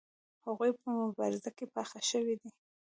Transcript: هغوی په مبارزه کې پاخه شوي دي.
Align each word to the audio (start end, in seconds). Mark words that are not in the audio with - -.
هغوی 0.45 0.71
په 0.79 0.87
مبارزه 0.99 1.49
کې 1.57 1.65
پاخه 1.73 1.99
شوي 2.09 2.35
دي. 2.41 2.49